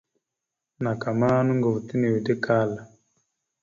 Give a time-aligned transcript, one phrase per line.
[0.83, 2.71] Naaka ma nòŋgov ta nʉʉde kal.